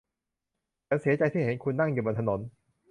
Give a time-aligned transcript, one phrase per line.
[0.87, 2.39] ฉันเสียใจที่เห็นคุณนั่งอยู่บนถนน